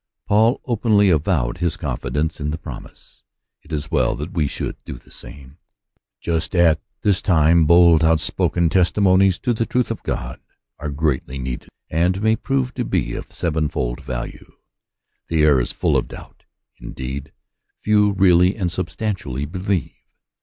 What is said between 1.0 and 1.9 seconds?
avowed his